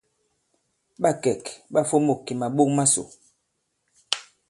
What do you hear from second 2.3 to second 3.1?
màɓok masò.